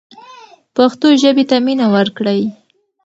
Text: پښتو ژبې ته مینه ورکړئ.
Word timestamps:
پښتو 0.75 1.07
ژبې 1.21 1.43
ته 1.49 1.57
مینه 1.65 1.87
ورکړئ. 1.95 2.41